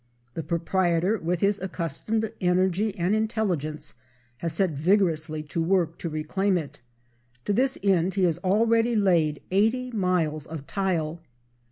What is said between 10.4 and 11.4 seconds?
of tile.